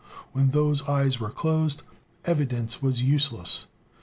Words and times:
When 0.31 0.49
those 0.49 0.89
eyes 0.89 1.19
were 1.19 1.29
closed, 1.29 1.83
evidence 2.25 2.81
was 2.81 3.03
useless. 3.03 3.67